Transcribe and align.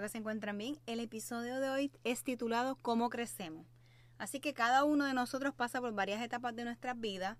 Que 0.00 0.08
se 0.08 0.18
encuentren 0.18 0.58
bien. 0.58 0.78
El 0.86 1.00
episodio 1.00 1.60
de 1.60 1.70
hoy 1.70 1.92
es 2.04 2.22
titulado 2.22 2.76
¿Cómo 2.76 3.10
crecemos? 3.10 3.66
Así 4.18 4.40
que 4.40 4.54
cada 4.54 4.84
uno 4.84 5.04
de 5.04 5.14
nosotros 5.14 5.54
pasa 5.54 5.80
por 5.80 5.94
varias 5.94 6.22
etapas 6.22 6.54
de 6.54 6.64
nuestra 6.64 6.94
vida 6.94 7.38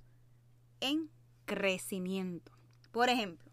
en 0.80 1.10
crecimiento. 1.44 2.52
Por 2.90 3.08
ejemplo, 3.08 3.50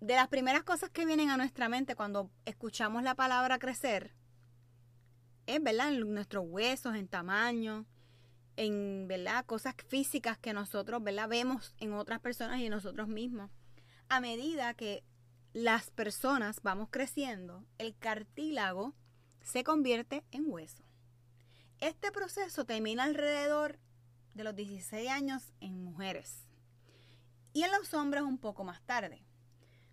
de 0.00 0.14
las 0.14 0.28
primeras 0.28 0.62
cosas 0.62 0.90
que 0.90 1.06
vienen 1.06 1.30
a 1.30 1.36
nuestra 1.36 1.68
mente 1.68 1.94
cuando 1.94 2.30
escuchamos 2.44 3.02
la 3.02 3.14
palabra 3.14 3.58
crecer 3.58 4.14
es, 5.46 5.62
¿verdad? 5.62 5.92
En 5.92 6.14
nuestros 6.14 6.44
huesos, 6.46 6.94
en 6.94 7.08
tamaño, 7.08 7.86
en, 8.56 9.06
¿verdad? 9.08 9.44
Cosas 9.46 9.74
físicas 9.88 10.38
que 10.38 10.52
nosotros, 10.52 11.02
¿verdad? 11.02 11.28
Vemos 11.28 11.74
en 11.78 11.92
otras 11.92 12.20
personas 12.20 12.60
y 12.60 12.66
en 12.66 12.70
nosotros 12.70 13.08
mismos. 13.08 13.50
A 14.08 14.20
medida 14.20 14.74
que 14.74 15.04
las 15.52 15.90
personas 15.90 16.62
vamos 16.62 16.88
creciendo, 16.90 17.64
el 17.78 17.96
cartílago 17.96 18.94
se 19.42 19.64
convierte 19.64 20.24
en 20.30 20.44
hueso. 20.46 20.84
Este 21.80 22.12
proceso 22.12 22.64
termina 22.64 23.04
alrededor 23.04 23.78
de 24.34 24.44
los 24.44 24.54
16 24.54 25.08
años 25.08 25.52
en 25.60 25.82
mujeres 25.82 26.46
y 27.52 27.64
en 27.64 27.72
los 27.72 27.92
hombres 27.94 28.22
un 28.22 28.38
poco 28.38 28.64
más 28.64 28.80
tarde. 28.82 29.24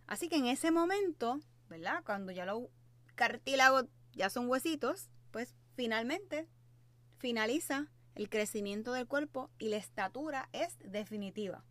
Así 0.06 0.29
que 0.29 0.35
en 0.35 0.46
ese 0.46 0.69
momento, 0.69 1.40
¿verdad? 1.69 2.03
Cuando 2.06 2.31
ya 2.31 2.46
los 2.46 2.66
cartílagos 3.16 3.85
ya 4.13 4.29
son 4.29 4.47
huesitos, 4.50 5.09
pues 5.31 5.56
finalmente 5.75 6.47
finaliza 7.17 7.88
el 8.16 8.29
crecimiento 8.29 8.94
del 8.94 9.07
cuerpo 9.07 9.50
y 9.57 9.69
la 9.69 9.78
estatura 9.78 10.50
es 10.51 10.78
definitiva. 10.79 11.63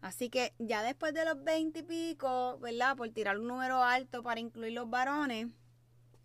Así 0.00 0.28
que 0.28 0.54
ya 0.58 0.82
después 0.82 1.14
de 1.14 1.24
los 1.24 1.42
20 1.42 1.80
y 1.80 1.82
pico, 1.82 2.58
¿verdad? 2.58 2.96
Por 2.96 3.08
tirar 3.10 3.38
un 3.38 3.48
número 3.48 3.82
alto 3.82 4.22
para 4.22 4.40
incluir 4.40 4.72
los 4.72 4.88
varones, 4.88 5.48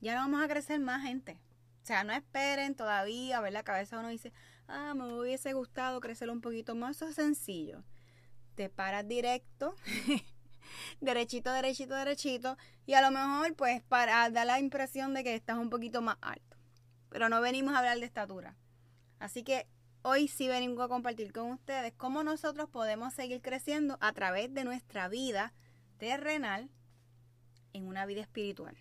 ya 0.01 0.15
no 0.15 0.21
vamos 0.21 0.43
a 0.43 0.47
crecer 0.47 0.79
más 0.79 1.03
gente. 1.03 1.39
O 1.83 1.85
sea, 1.85 2.03
no 2.03 2.13
esperen 2.13 2.75
todavía, 2.75 3.39
¿verdad? 3.41 3.63
Que 3.63 3.71
a 3.71 3.77
veces 3.77 3.97
uno 3.97 4.09
dice, 4.09 4.33
ah, 4.67 4.93
me 4.93 5.11
hubiese 5.13 5.53
gustado 5.53 5.99
crecer 5.99 6.29
un 6.29 6.41
poquito 6.41 6.75
más. 6.75 6.97
Eso 6.97 7.07
es 7.07 7.15
sencillo. 7.15 7.83
Te 8.55 8.69
paras 8.69 9.07
directo, 9.07 9.75
derechito, 11.01 11.51
derechito, 11.51 11.95
derechito, 11.95 12.57
y 12.85 12.93
a 12.93 13.01
lo 13.01 13.11
mejor, 13.11 13.55
pues, 13.55 13.81
para 13.83 14.29
dar 14.29 14.45
la 14.45 14.59
impresión 14.59 15.13
de 15.13 15.23
que 15.23 15.33
estás 15.33 15.57
un 15.57 15.69
poquito 15.69 16.01
más 16.01 16.17
alto. 16.21 16.57
Pero 17.09 17.29
no 17.29 17.41
venimos 17.41 17.73
a 17.73 17.79
hablar 17.79 17.99
de 17.99 18.05
estatura. 18.05 18.55
Así 19.19 19.43
que 19.43 19.67
hoy 20.03 20.27
sí 20.27 20.47
venimos 20.47 20.79
a 20.83 20.87
compartir 20.87 21.31
con 21.31 21.51
ustedes 21.51 21.93
cómo 21.95 22.23
nosotros 22.23 22.69
podemos 22.69 23.13
seguir 23.13 23.41
creciendo 23.41 23.97
a 24.01 24.13
través 24.13 24.53
de 24.53 24.63
nuestra 24.63 25.07
vida 25.07 25.53
terrenal 25.97 26.69
en 27.73 27.87
una 27.87 28.05
vida 28.05 28.21
espiritual. 28.21 28.75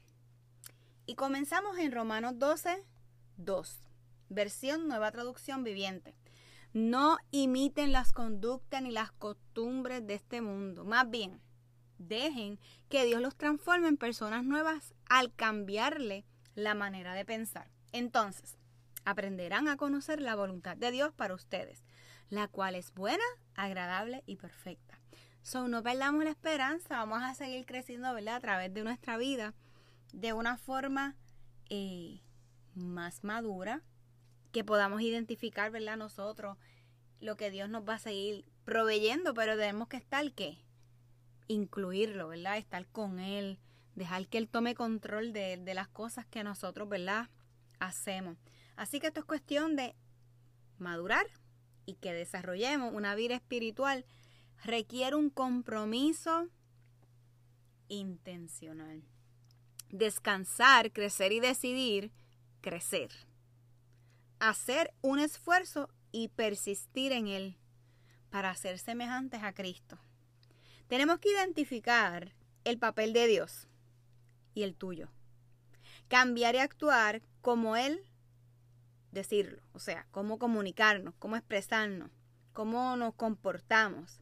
Y 1.07 1.15
comenzamos 1.15 1.79
en 1.79 1.93
Romanos 1.93 2.39
12, 2.39 2.85
2, 3.37 3.79
versión 4.29 4.89
nueva 4.89 5.11
traducción 5.11 5.65
viviente. 5.65 6.17
No 6.73 7.19
imiten 7.33 7.93
las 7.93 8.13
conductas 8.13 8.81
ni 8.83 8.93
las 8.93 9.11
costumbres 9.13 10.07
de 10.07 10.15
este 10.15 10.41
mundo. 10.41 10.85
Más 10.85 11.11
bien, 11.11 11.41
dejen 11.99 12.59
que 12.89 13.05
Dios 13.05 13.21
los 13.21 13.37
transforme 13.37 13.89
en 13.89 13.97
personas 13.97 14.45
nuevas 14.45 14.95
al 15.09 15.35
cambiarle 15.35 16.25
la 16.55 16.75
manera 16.75 17.15
de 17.15 17.25
pensar. 17.25 17.69
Entonces, 17.93 18.57
aprenderán 19.11 19.69
a 19.69 19.77
conocer 19.77 20.21
la 20.21 20.35
voluntad 20.35 20.77
de 20.77 20.91
Dios 20.91 21.13
para 21.13 21.35
ustedes, 21.35 21.85
la 22.29 22.49
cual 22.49 22.75
es 22.75 22.93
buena, 22.95 23.25
agradable 23.55 24.23
y 24.27 24.37
perfecta. 24.37 24.99
So, 25.43 25.69
no 25.69 25.83
perdamos 25.83 26.25
la 26.25 26.31
esperanza, 26.31 26.99
vamos 26.99 27.23
a 27.23 27.35
seguir 27.35 27.67
creciendo, 27.67 28.13
¿verdad? 28.13 28.37
A 28.37 28.41
través 28.41 28.73
de 28.73 28.85
nuestra 28.85 29.17
vida 29.17 29.55
de 30.13 30.33
una 30.33 30.57
forma 30.57 31.17
eh, 31.71 32.21
más 32.75 33.25
madura, 33.25 33.83
que 34.53 34.65
podamos 34.65 35.01
identificar, 35.01 35.71
¿verdad? 35.71 35.97
Nosotros 35.97 36.59
lo 37.21 37.37
que 37.37 37.51
Dios 37.51 37.69
nos 37.69 37.89
va 37.89 37.95
a 37.95 37.99
seguir 37.99 38.45
proveyendo, 38.65 39.35
pero 39.35 39.57
tenemos 39.57 39.89
que 39.89 39.97
estar, 39.97 40.31
¿qué? 40.33 40.59
Incluirlo, 41.47 42.29
¿verdad? 42.29 42.59
Estar 42.59 42.87
con 42.87 43.19
Él, 43.19 43.59
dejar 43.95 44.27
que 44.27 44.39
Él 44.39 44.49
tome 44.49 44.75
control 44.75 45.33
de, 45.33 45.57
de 45.57 45.75
las 45.75 45.89
cosas 45.89 46.27
que 46.27 46.43
nosotros, 46.45 46.89
¿verdad? 46.89 47.29
Hacemos. 47.79 48.37
Así 48.77 49.01
que 49.01 49.09
esto 49.09 49.21
es 49.21 49.27
cuestión 49.27 49.77
de 49.77 49.95
madurar 50.79 51.27
y 51.87 51.95
que 51.95 52.13
desarrollemos 52.13 52.93
una 52.95 53.15
vida 53.15 53.35
espiritual 53.35 54.05
requiere 54.65 55.17
un 55.17 55.31
compromiso 55.31 56.49
intencional. 57.89 59.03
Descansar, 59.91 60.93
crecer 60.93 61.33
y 61.33 61.41
decidir 61.41 62.13
crecer. 62.61 63.11
Hacer 64.39 64.93
un 65.03 65.19
esfuerzo 65.19 65.91
y 66.13 66.29
persistir 66.29 67.13
en 67.13 67.27
él 67.27 67.57
para 68.31 68.55
ser 68.55 68.79
semejantes 68.79 69.43
a 69.43 69.53
Cristo. 69.53 69.99
Tenemos 70.89 71.19
que 71.19 71.31
identificar 71.31 72.35
el 72.65 72.79
papel 72.79 73.13
de 73.13 73.27
Dios 73.27 73.69
y 74.55 74.63
el 74.63 74.75
tuyo. 74.75 75.09
Cambiar 76.09 76.55
y 76.55 76.59
actuar 76.59 77.23
como 77.41 77.77
Él 77.77 78.05
decirlo, 79.13 79.63
o 79.73 79.79
sea, 79.79 80.07
cómo 80.11 80.39
comunicarnos, 80.39 81.15
cómo 81.19 81.37
expresarnos, 81.37 82.11
cómo 82.53 82.97
nos 82.97 83.15
comportamos. 83.15 84.21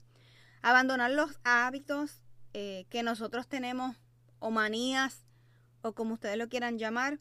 Abandonar 0.63 1.11
los 1.11 1.39
hábitos 1.45 2.23
eh, 2.55 2.87
que 2.91 3.03
nosotros 3.03 3.47
tenemos 3.49 3.97
o 4.39 4.51
manías 4.51 5.27
o 5.83 5.93
como 5.93 6.15
ustedes 6.15 6.37
lo 6.37 6.49
quieran 6.49 6.79
llamar 6.79 7.21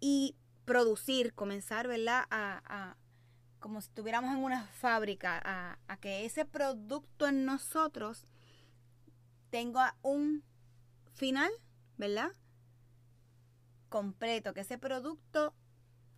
y 0.00 0.36
producir, 0.64 1.34
comenzar, 1.34 1.88
¿verdad? 1.88 2.24
A, 2.30 2.96
como 3.58 3.80
si 3.80 3.88
estuviéramos 3.88 4.32
en 4.32 4.44
una 4.44 4.64
fábrica, 4.66 5.40
a, 5.44 5.78
a 5.88 5.96
que 5.96 6.24
ese 6.24 6.44
producto 6.44 7.26
en 7.26 7.44
nosotros 7.44 8.26
tenga 9.50 9.96
un 10.02 10.44
final, 11.14 11.50
¿verdad? 11.96 12.30
Completo, 13.88 14.52
que 14.54 14.60
ese 14.60 14.78
producto 14.78 15.54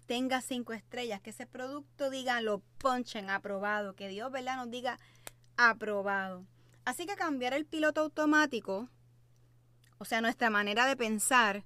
tenga 0.08 0.40
cinco 0.40 0.72
estrellas, 0.72 1.20
que 1.20 1.30
ese 1.30 1.46
producto 1.46 2.08
diga 2.08 2.40
lo 2.40 2.60
ponchen 2.78 3.28
aprobado, 3.28 3.94
que 3.94 4.08
Dios, 4.08 4.32
¿verdad? 4.32 4.56
Nos 4.56 4.70
diga 4.70 4.98
aprobado. 5.58 6.46
Así 6.86 7.04
que 7.04 7.14
cambiar 7.14 7.52
el 7.52 7.66
piloto 7.66 8.00
automático, 8.00 8.88
o 9.98 10.06
sea, 10.06 10.22
nuestra 10.22 10.48
manera 10.48 10.86
de 10.86 10.96
pensar, 10.96 11.62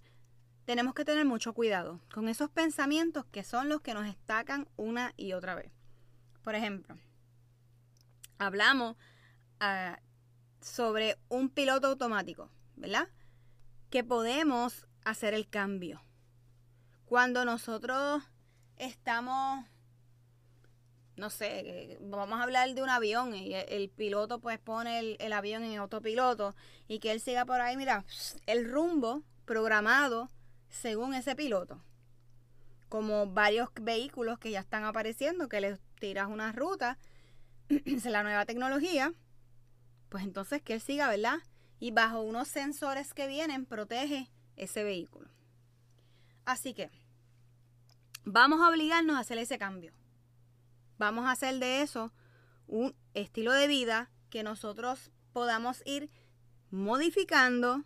tenemos 0.64 0.92
que 0.92 1.04
tener 1.04 1.24
mucho 1.24 1.54
cuidado 1.54 2.00
con 2.12 2.28
esos 2.28 2.50
pensamientos 2.50 3.24
que 3.26 3.44
son 3.44 3.68
los 3.68 3.80
que 3.80 3.94
nos 3.94 4.04
destacan 4.04 4.68
una 4.76 5.14
y 5.16 5.34
otra 5.34 5.54
vez. 5.54 5.70
Por 6.42 6.56
ejemplo, 6.56 6.98
hablamos 8.38 8.96
ah, 9.60 10.00
sobre 10.60 11.16
un 11.28 11.48
piloto 11.48 11.86
automático, 11.86 12.50
¿verdad? 12.74 13.06
Que 13.88 14.02
podemos 14.02 14.88
hacer 15.04 15.32
el 15.32 15.48
cambio. 15.48 16.02
Cuando 17.04 17.44
nosotros 17.44 18.24
estamos, 18.86 19.64
no 21.16 21.30
sé, 21.30 21.98
vamos 22.00 22.40
a 22.40 22.42
hablar 22.42 22.74
de 22.74 22.82
un 22.82 22.88
avión 22.88 23.34
y 23.34 23.54
el, 23.54 23.88
piloto 23.90 24.40
pues 24.40 24.58
pone 24.58 24.98
el, 24.98 25.16
el 25.20 25.32
avión 25.32 25.62
en 25.62 25.78
autopiloto 25.78 26.56
y 26.88 26.98
que 26.98 27.12
él 27.12 27.20
siga 27.20 27.44
por 27.44 27.60
ahí, 27.60 27.76
mira, 27.76 28.04
el 28.46 28.68
rumbo 28.70 29.22
programado 29.44 30.30
según 30.68 31.14
ese 31.14 31.36
piloto. 31.36 31.80
Como 32.88 33.26
varios 33.26 33.68
vehículos 33.80 34.38
que 34.38 34.50
ya 34.50 34.60
están 34.60 34.84
apareciendo, 34.84 35.48
que 35.48 35.60
les 35.60 35.78
tiras 36.00 36.28
una 36.28 36.52
ruta, 36.52 36.98
es 37.68 38.04
la 38.04 38.22
nueva 38.22 38.44
tecnología, 38.46 39.12
pues 40.08 40.24
entonces 40.24 40.60
que 40.60 40.74
él 40.74 40.80
siga, 40.80 41.08
¿verdad? 41.08 41.38
Y 41.78 41.92
bajo 41.92 42.20
unos 42.20 42.48
sensores 42.48 43.14
que 43.14 43.28
vienen, 43.28 43.64
protege 43.64 44.30
ese 44.56 44.82
vehículo. 44.82 45.28
Así 46.44 46.74
que 46.74 46.90
vamos 48.24 48.60
a 48.60 48.68
obligarnos 48.68 49.16
a 49.16 49.20
hacer 49.20 49.38
ese 49.38 49.58
cambio. 49.58 49.92
Vamos 50.98 51.26
a 51.26 51.32
hacer 51.32 51.58
de 51.58 51.82
eso 51.82 52.12
un 52.66 52.94
estilo 53.14 53.52
de 53.52 53.66
vida 53.66 54.10
que 54.30 54.42
nosotros 54.42 55.10
podamos 55.32 55.82
ir 55.84 56.10
modificando 56.70 57.84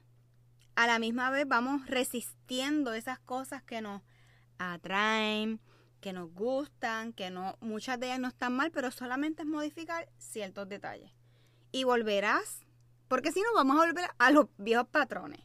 a 0.74 0.86
la 0.86 0.98
misma 0.98 1.30
vez 1.30 1.48
vamos 1.48 1.86
resistiendo 1.86 2.92
esas 2.92 3.18
cosas 3.18 3.62
que 3.62 3.80
nos 3.80 4.02
atraen, 4.58 5.60
que 6.00 6.12
nos 6.12 6.30
gustan, 6.32 7.14
que 7.14 7.30
no, 7.30 7.56
muchas 7.60 7.98
de 7.98 8.06
ellas 8.06 8.20
no 8.20 8.28
están 8.28 8.54
mal, 8.54 8.70
pero 8.70 8.90
solamente 8.90 9.42
es 9.42 9.48
modificar 9.48 10.08
ciertos 10.18 10.68
detalles. 10.68 11.10
Y 11.72 11.84
volverás, 11.84 12.60
porque 13.08 13.32
si 13.32 13.40
no 13.40 13.48
vamos 13.54 13.76
a 13.76 13.86
volver 13.86 14.10
a 14.18 14.30
los 14.30 14.46
viejos 14.58 14.88
patrones. 14.88 15.40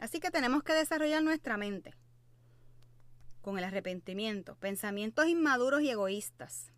Así 0.00 0.18
que 0.18 0.30
tenemos 0.30 0.62
que 0.62 0.72
desarrollar 0.72 1.22
nuestra 1.22 1.56
mente 1.56 1.94
con 3.42 3.58
el 3.58 3.64
arrepentimiento, 3.64 4.54
pensamientos 4.56 5.26
inmaduros 5.26 5.82
y 5.82 5.90
egoístas. 5.90 6.72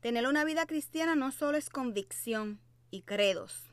Tener 0.00 0.26
una 0.28 0.44
vida 0.44 0.66
cristiana 0.66 1.16
no 1.16 1.32
solo 1.32 1.58
es 1.58 1.70
convicción 1.70 2.60
y 2.90 3.02
credos. 3.02 3.64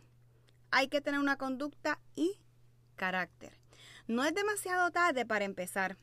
Hay 0.72 0.88
que 0.88 1.02
tener 1.02 1.20
una 1.20 1.38
conducta 1.38 2.00
y 2.16 2.40
carácter. 2.96 3.60
No 4.08 4.24
es 4.26 4.34
demasiado 4.34 4.90
tarde 4.92 5.26
para 5.26 5.46
empezar. 5.46 5.98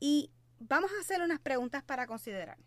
Y 0.00 0.30
vamos 0.58 0.90
a 0.92 1.00
hacer 1.00 1.22
unas 1.22 1.40
preguntas 1.40 1.82
para 1.82 2.06
considerar. 2.06 2.58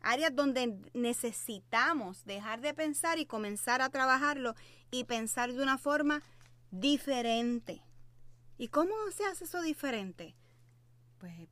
Áreas 0.00 0.34
donde 0.34 0.78
necesitamos 0.92 2.24
dejar 2.24 2.60
de 2.60 2.74
pensar 2.74 3.18
y 3.18 3.26
comenzar 3.26 3.82
a 3.82 3.90
trabajarlo 3.90 4.54
y 4.90 5.04
pensar 5.04 5.52
de 5.52 5.62
una 5.62 5.78
forma 5.78 6.22
diferente. 6.70 7.82
¿Y 8.58 8.68
cómo 8.68 8.94
se 9.14 9.24
hace 9.24 9.44
eso 9.44 9.62
diferente? 9.62 10.36
Pues 11.24 11.48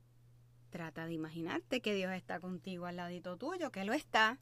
trata 0.69 1.07
de 1.07 1.13
imaginarte 1.13 1.81
que 1.81 1.95
Dios 1.95 2.11
está 2.11 2.39
contigo 2.39 2.85
al 2.85 2.97
ladito 2.97 3.37
tuyo, 3.37 3.71
que 3.71 3.83
lo 3.85 3.93
está, 3.93 4.37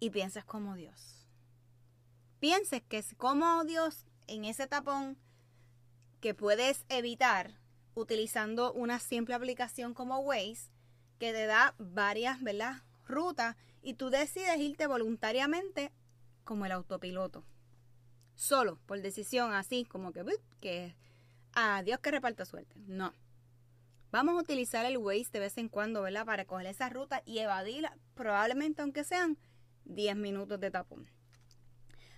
y 0.00 0.10
pienses 0.10 0.44
como 0.44 0.74
Dios. 0.74 1.28
Pienses 2.40 2.82
que 2.82 2.98
es 2.98 3.14
como 3.16 3.62
Dios 3.62 4.04
en 4.26 4.44
ese 4.44 4.66
tapón 4.66 5.16
que 6.20 6.34
puedes 6.34 6.84
evitar 6.88 7.60
utilizando 7.94 8.72
una 8.72 8.98
simple 8.98 9.36
aplicación 9.36 9.94
como 9.94 10.18
Waze 10.18 10.72
que 11.20 11.32
te 11.32 11.46
da 11.46 11.76
varias 11.78 12.42
¿verdad? 12.42 12.82
rutas 13.06 13.54
y 13.82 13.94
tú 13.94 14.10
decides 14.10 14.58
irte 14.58 14.88
voluntariamente 14.88 15.92
como 16.42 16.66
el 16.66 16.72
autopiloto. 16.72 17.44
Solo, 18.34 18.80
por 18.86 19.00
decisión, 19.00 19.52
así 19.52 19.84
como 19.84 20.12
que, 20.12 20.24
que 20.60 20.96
a 21.52 21.84
Dios 21.84 22.00
que 22.00 22.10
reparta 22.10 22.44
suerte. 22.44 22.74
No. 22.88 23.12
Vamos 24.12 24.34
a 24.34 24.42
utilizar 24.42 24.84
el 24.84 24.98
Waze 24.98 25.30
de 25.32 25.40
vez 25.40 25.56
en 25.56 25.70
cuando, 25.70 26.02
¿verdad? 26.02 26.26
Para 26.26 26.44
coger 26.44 26.66
esa 26.66 26.90
ruta 26.90 27.22
y 27.24 27.38
evadirla, 27.38 27.96
probablemente 28.14 28.82
aunque 28.82 29.04
sean 29.04 29.38
10 29.86 30.16
minutos 30.16 30.60
de 30.60 30.70
tapón. 30.70 31.08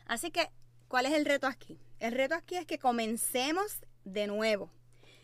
Así 0.04 0.32
que, 0.32 0.50
¿cuál 0.88 1.06
es 1.06 1.12
el 1.12 1.24
reto 1.24 1.46
aquí? 1.46 1.78
El 2.00 2.10
reto 2.10 2.34
aquí 2.34 2.56
es 2.56 2.66
que 2.66 2.80
comencemos 2.80 3.78
de 4.04 4.26
nuevo 4.26 4.72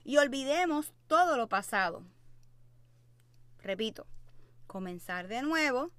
y 0.04 0.18
olvidemos 0.18 0.94
todo 1.08 1.36
lo 1.36 1.48
pasado. 1.48 2.04
Repito, 3.58 4.06
comenzar 4.68 5.26
de 5.26 5.42
nuevo 5.42 5.90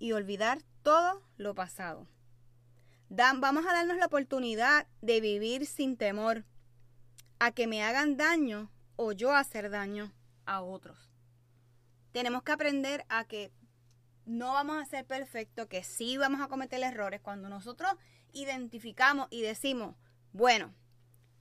y 0.00 0.10
olvidar 0.10 0.58
todo 0.82 1.22
lo 1.36 1.54
pasado. 1.54 2.08
vamos 3.08 3.64
a 3.64 3.72
darnos 3.72 3.96
la 3.96 4.06
oportunidad 4.06 4.88
de 5.02 5.20
vivir 5.20 5.66
sin 5.66 5.96
temor 5.96 6.44
a 7.38 7.52
que 7.52 7.68
me 7.68 7.84
hagan 7.84 8.16
daño 8.16 8.72
o 8.96 9.12
yo 9.12 9.32
hacer 9.32 9.70
daño 9.70 10.15
a 10.46 10.62
otros. 10.62 11.10
Tenemos 12.12 12.42
que 12.42 12.52
aprender 12.52 13.04
a 13.08 13.24
que 13.24 13.52
no 14.24 14.52
vamos 14.54 14.82
a 14.82 14.86
ser 14.86 15.06
perfectos, 15.06 15.66
que 15.66 15.84
sí 15.84 16.16
vamos 16.16 16.40
a 16.40 16.48
cometer 16.48 16.82
errores 16.82 17.20
cuando 17.20 17.48
nosotros 17.48 17.92
identificamos 18.32 19.28
y 19.30 19.42
decimos, 19.42 19.94
bueno, 20.32 20.74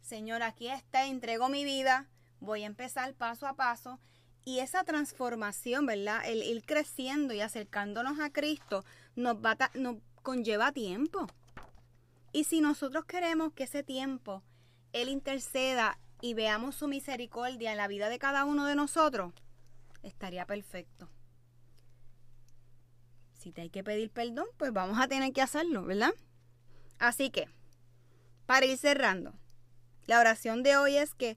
Señor, 0.01 0.43
aquí 0.43 0.67
está, 0.67 1.05
entrego 1.05 1.49
mi 1.49 1.63
vida, 1.63 2.07
voy 2.39 2.63
a 2.63 2.67
empezar 2.67 3.13
paso 3.15 3.47
a 3.47 3.55
paso. 3.55 4.00
Y 4.47 4.59
esa 4.59 4.83
transformación, 4.83 5.88
¿verdad? 5.88 6.21
El 6.25 6.43
ir 6.43 6.63
creciendo 6.63 7.33
y 7.33 7.41
acercándonos 7.41 8.19
a 8.19 8.29
Cristo 8.29 8.85
nos, 9.15 9.38
va 9.38 9.57
nos 9.74 9.97
conlleva 10.21 10.71
tiempo. 10.71 11.25
Y 12.31 12.43
si 12.43 12.62
nosotros 12.62 13.05
queremos 13.05 13.53
que 13.53 13.63
ese 13.63 13.81
tiempo 13.81 14.43
Él 14.93 15.09
interceda 15.09 15.97
y 16.22 16.34
veamos 16.34 16.75
su 16.75 16.88
misericordia 16.88 17.72
en 17.72 17.77
la 17.77 17.88
vida 17.88 18.10
de 18.10 18.19
cada 18.19 18.45
uno 18.45 18.65
de 18.65 18.75
nosotros, 18.75 19.34
estaría 20.03 20.45
perfecto. 20.45 21.10
Si 23.34 23.51
te 23.51 23.62
hay 23.62 23.69
que 23.69 23.84
pedir 23.84 24.10
perdón, 24.10 24.48
pues 24.57 24.74
vamos 24.74 25.00
a 25.00 25.07
tener 25.07 25.31
que 25.34 25.41
hacerlo, 25.41 25.84
¿verdad? 25.84 26.13
Así 26.98 27.29
que 27.29 27.48
para 28.45 28.65
ir 28.65 28.77
cerrando, 28.77 29.34
la 30.07 30.19
oración 30.19 30.63
de 30.63 30.77
hoy 30.77 30.98
es 30.98 31.15
que, 31.15 31.36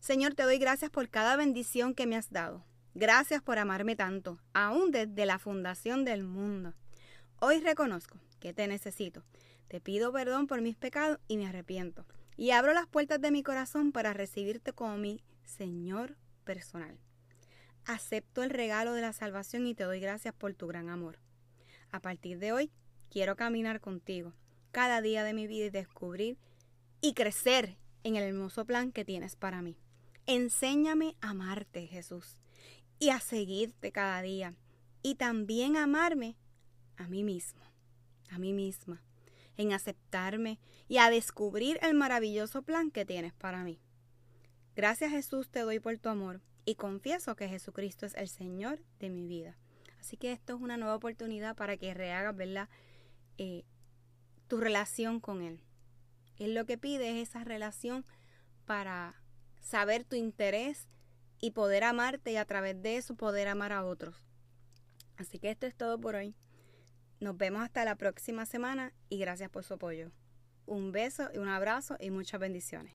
Señor, 0.00 0.34
te 0.34 0.42
doy 0.42 0.58
gracias 0.58 0.90
por 0.90 1.08
cada 1.08 1.36
bendición 1.36 1.94
que 1.94 2.06
me 2.06 2.16
has 2.16 2.30
dado. 2.30 2.64
Gracias 2.94 3.42
por 3.42 3.58
amarme 3.58 3.96
tanto, 3.96 4.38
aún 4.52 4.90
desde 4.90 5.24
la 5.24 5.38
fundación 5.38 6.04
del 6.04 6.24
mundo. 6.24 6.74
Hoy 7.40 7.60
reconozco 7.60 8.18
que 8.38 8.52
te 8.52 8.66
necesito. 8.68 9.24
Te 9.68 9.80
pido 9.80 10.12
perdón 10.12 10.46
por 10.46 10.60
mis 10.60 10.76
pecados 10.76 11.18
y 11.26 11.38
me 11.38 11.46
arrepiento. 11.46 12.04
Y 12.36 12.50
abro 12.50 12.72
las 12.72 12.86
puertas 12.86 13.20
de 13.20 13.30
mi 13.30 13.42
corazón 13.42 13.92
para 13.92 14.12
recibirte 14.12 14.72
como 14.72 14.96
mi 14.96 15.22
Señor 15.44 16.16
personal. 16.44 16.98
Acepto 17.84 18.42
el 18.42 18.50
regalo 18.50 18.94
de 18.94 19.00
la 19.00 19.12
salvación 19.12 19.66
y 19.66 19.74
te 19.74 19.84
doy 19.84 20.00
gracias 20.00 20.34
por 20.34 20.54
tu 20.54 20.66
gran 20.66 20.88
amor. 20.88 21.18
A 21.90 22.00
partir 22.00 22.38
de 22.38 22.52
hoy, 22.52 22.70
quiero 23.10 23.36
caminar 23.36 23.80
contigo 23.80 24.32
cada 24.70 25.02
día 25.02 25.24
de 25.24 25.34
mi 25.34 25.46
vida 25.46 25.66
y 25.66 25.70
descubrir 25.70 26.38
y 27.00 27.14
crecer 27.14 27.76
en 28.04 28.16
el 28.16 28.24
hermoso 28.24 28.64
plan 28.64 28.92
que 28.92 29.04
tienes 29.04 29.36
para 29.36 29.62
mí. 29.62 29.76
Enséñame 30.26 31.16
a 31.20 31.30
amarte, 31.30 31.86
Jesús, 31.86 32.38
y 32.98 33.10
a 33.10 33.20
seguirte 33.20 33.90
cada 33.92 34.22
día, 34.22 34.54
y 35.02 35.16
también 35.16 35.76
amarme 35.76 36.36
a 36.96 37.08
mí 37.08 37.24
mismo, 37.24 37.62
a 38.30 38.38
mí 38.38 38.52
misma, 38.52 39.02
en 39.56 39.72
aceptarme 39.72 40.58
y 40.88 40.98
a 40.98 41.10
descubrir 41.10 41.78
el 41.82 41.94
maravilloso 41.94 42.62
plan 42.62 42.90
que 42.90 43.04
tienes 43.04 43.32
para 43.32 43.64
mí. 43.64 43.80
Gracias 44.74 45.10
Jesús 45.10 45.48
te 45.48 45.60
doy 45.60 45.80
por 45.80 45.98
tu 45.98 46.08
amor 46.08 46.40
y 46.64 46.76
confieso 46.76 47.36
que 47.36 47.48
Jesucristo 47.48 48.06
es 48.06 48.14
el 48.14 48.28
Señor 48.28 48.80
de 48.98 49.10
mi 49.10 49.26
vida. 49.26 49.56
Así 50.00 50.16
que 50.16 50.32
esto 50.32 50.56
es 50.56 50.60
una 50.60 50.76
nueva 50.76 50.96
oportunidad 50.96 51.54
para 51.54 51.76
que 51.76 51.94
rehagas. 51.94 52.68
Eh, 53.38 53.64
tu 54.48 54.58
relación 54.58 55.20
con 55.20 55.40
Él. 55.42 55.60
Él 56.38 56.54
lo 56.54 56.66
que 56.66 56.76
pide 56.76 57.10
es 57.10 57.28
esa 57.28 57.44
relación 57.44 58.04
para 58.66 59.14
saber 59.60 60.04
tu 60.04 60.16
interés 60.16 60.88
y 61.40 61.52
poder 61.52 61.84
amarte 61.84 62.32
y 62.32 62.36
a 62.36 62.44
través 62.44 62.80
de 62.82 62.96
eso 62.96 63.14
poder 63.14 63.48
amar 63.48 63.72
a 63.72 63.84
otros. 63.84 64.16
Así 65.16 65.38
que 65.38 65.50
esto 65.50 65.66
es 65.66 65.74
todo 65.74 65.98
por 66.00 66.16
hoy. 66.16 66.34
Nos 67.22 67.36
vemos 67.36 67.62
hasta 67.62 67.84
la 67.84 67.94
próxima 67.94 68.46
semana 68.46 68.92
y 69.08 69.18
gracias 69.20 69.48
por 69.48 69.62
su 69.62 69.74
apoyo. 69.74 70.10
Un 70.66 70.90
beso 70.90 71.28
y 71.32 71.38
un 71.38 71.48
abrazo 71.48 71.96
y 72.00 72.10
muchas 72.10 72.40
bendiciones. 72.40 72.94